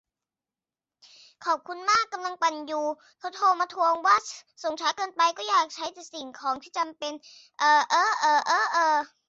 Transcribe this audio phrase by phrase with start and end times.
[1.45, 2.85] ขอบคุณมาก กำลังปั่นอยู่
[3.19, 4.15] "เขาโทรมาทวง ว่า
[4.63, 7.13] ส่งช้าเกินไป" ก็อยากจะใช้แต่สิ่งของจำเป็น
[7.59, 8.97] เออ เอ๊อเออเอ๊อเออ